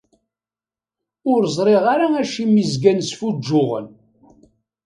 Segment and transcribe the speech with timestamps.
[1.31, 3.87] Ur ẓriɣ ara acimi zgan sfuǧǧuɣen?